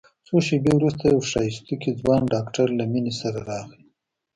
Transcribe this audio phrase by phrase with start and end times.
[0.27, 3.77] څو شېبې وروسته يو ښايستوکى ځوان ډاکتر له مينې سره راغى.